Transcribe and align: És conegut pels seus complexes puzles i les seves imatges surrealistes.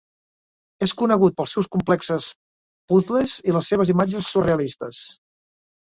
És 0.87 0.93
conegut 1.01 1.35
pels 1.41 1.53
seus 1.57 1.67
complexes 1.77 2.31
puzles 2.93 3.39
i 3.51 3.57
les 3.59 3.73
seves 3.75 3.97
imatges 3.99 4.35
surrealistes. 4.35 5.09